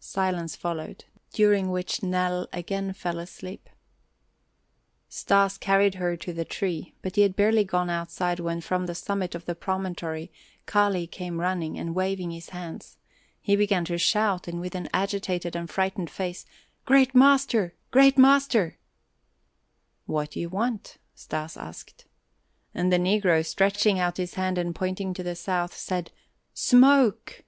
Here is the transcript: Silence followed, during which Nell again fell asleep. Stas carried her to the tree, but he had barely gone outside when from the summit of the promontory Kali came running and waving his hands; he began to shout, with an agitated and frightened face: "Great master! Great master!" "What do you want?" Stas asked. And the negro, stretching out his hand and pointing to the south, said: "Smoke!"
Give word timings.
Silence 0.00 0.56
followed, 0.56 1.04
during 1.32 1.70
which 1.70 2.02
Nell 2.02 2.48
again 2.52 2.92
fell 2.92 3.20
asleep. 3.20 3.70
Stas 5.08 5.58
carried 5.58 5.94
her 5.94 6.16
to 6.16 6.32
the 6.32 6.44
tree, 6.44 6.96
but 7.02 7.14
he 7.14 7.22
had 7.22 7.36
barely 7.36 7.62
gone 7.62 7.88
outside 7.88 8.40
when 8.40 8.60
from 8.60 8.86
the 8.86 8.96
summit 8.96 9.32
of 9.32 9.44
the 9.44 9.54
promontory 9.54 10.32
Kali 10.66 11.06
came 11.06 11.38
running 11.40 11.78
and 11.78 11.94
waving 11.94 12.32
his 12.32 12.48
hands; 12.48 12.98
he 13.40 13.54
began 13.54 13.84
to 13.84 13.96
shout, 13.96 14.48
with 14.48 14.74
an 14.74 14.88
agitated 14.92 15.54
and 15.54 15.70
frightened 15.70 16.10
face: 16.10 16.44
"Great 16.84 17.14
master! 17.14 17.76
Great 17.92 18.18
master!" 18.18 18.80
"What 20.06 20.32
do 20.32 20.40
you 20.40 20.48
want?" 20.48 20.98
Stas 21.14 21.56
asked. 21.56 22.06
And 22.74 22.92
the 22.92 22.98
negro, 22.98 23.46
stretching 23.46 24.00
out 24.00 24.16
his 24.16 24.34
hand 24.34 24.58
and 24.58 24.74
pointing 24.74 25.14
to 25.14 25.22
the 25.22 25.36
south, 25.36 25.76
said: 25.76 26.10
"Smoke!" 26.54 27.44